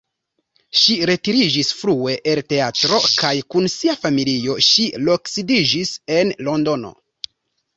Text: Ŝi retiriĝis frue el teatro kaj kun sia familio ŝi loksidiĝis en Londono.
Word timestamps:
Ŝi 0.83 0.93
retiriĝis 1.09 1.69
frue 1.81 2.15
el 2.31 2.41
teatro 2.53 2.99
kaj 3.25 3.33
kun 3.55 3.69
sia 3.75 3.97
familio 4.07 4.57
ŝi 4.71 4.87
loksidiĝis 5.11 5.93
en 6.17 6.33
Londono. 6.49 6.93